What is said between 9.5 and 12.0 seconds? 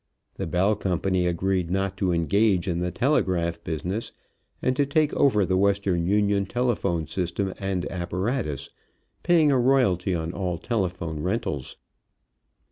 a royalty on all telephone rentals.